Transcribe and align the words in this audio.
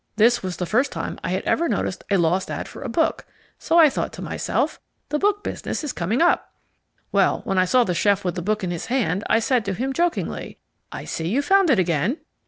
This 0.15 0.41
was 0.41 0.57
the 0.57 0.65
first 0.65 0.91
time 0.91 1.19
I 1.23 1.29
had 1.29 1.43
ever 1.43 1.69
noticed 1.69 2.03
a 2.09 2.17
LOST 2.17 2.49
ad 2.49 2.67
for 2.67 2.81
a 2.81 2.89
book, 2.89 3.27
so 3.59 3.77
I 3.77 3.87
thought 3.87 4.11
to 4.13 4.21
myself 4.23 4.79
"the 5.09 5.19
book 5.19 5.43
business 5.43 5.83
is 5.83 5.93
coming 5.93 6.23
up." 6.23 6.55
Well, 7.11 7.41
when 7.43 7.59
I 7.59 7.65
saw 7.65 7.83
the 7.83 7.93
chef 7.93 8.25
with 8.25 8.33
the 8.33 8.41
book 8.41 8.63
in 8.63 8.71
his 8.71 8.87
hand, 8.87 9.23
I 9.29 9.37
said 9.37 9.63
to 9.65 9.75
him 9.75 9.93
jokingly, 9.93 10.57
"I 10.91 11.05
see 11.05 11.27
you 11.27 11.43
found 11.43 11.69
it 11.69 11.77
again." 11.77 12.17